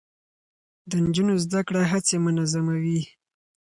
د 0.89 0.91
نجونو 1.05 1.33
زده 1.43 1.61
کړه 1.67 1.81
هڅې 1.91 2.15
منظموي. 2.25 3.01